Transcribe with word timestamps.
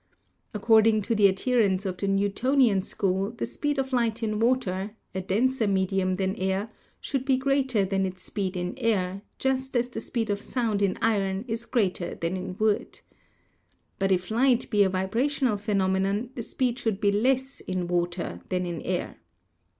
According 0.55 1.03
to 1.03 1.13
the 1.13 1.27
adherents 1.29 1.85
of 1.85 1.97
the 1.97 2.07
Newtonian 2.07 2.81
school 2.81 3.29
the 3.29 3.45
speed 3.45 3.77
of 3.77 3.93
light 3.93 4.23
in 4.23 4.39
water— 4.39 4.95
a 5.13 5.21
denser 5.21 5.67
medium 5.67 6.15
than 6.15 6.35
air— 6.37 6.71
should 7.01 7.23
be 7.23 7.37
greater 7.37 7.85
than 7.85 8.07
its 8.07 8.23
speed 8.23 8.57
in 8.57 8.73
air, 8.79 9.21
just 9.37 9.75
as 9.77 9.89
the 9.89 10.01
speed 10.01 10.31
of 10.31 10.41
sound 10.41 10.81
in 10.81 10.97
iron 11.03 11.45
is 11.47 11.67
greater 11.67 12.15
than 12.15 12.35
in 12.35 12.57
wood. 12.57 13.01
But 13.99 14.11
if 14.11 14.31
light 14.31 14.67
be 14.71 14.81
a 14.81 14.89
vibrational 14.89 15.57
phenomenon 15.57 16.31
the 16.33 16.41
speed 16.41 16.79
should 16.79 16.99
be 16.99 17.11
less 17.11 17.59
in 17.59 17.87
water 17.87 18.41
than 18.49 18.65
in 18.65 18.81
air. 18.81 19.17